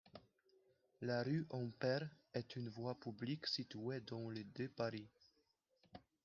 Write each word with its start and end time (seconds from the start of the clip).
La 1.01 1.21
rue 1.21 1.45
Ampère 1.51 2.09
est 2.33 2.55
une 2.55 2.69
voie 2.69 2.99
publique 2.99 3.45
située 3.45 4.01
dans 4.07 4.29
le 4.31 4.43
de 4.55 4.65
Paris. 4.65 5.07